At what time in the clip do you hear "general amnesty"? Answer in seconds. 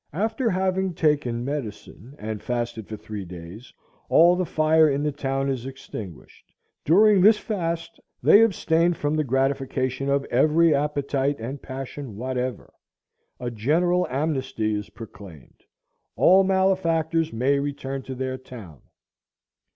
13.51-14.73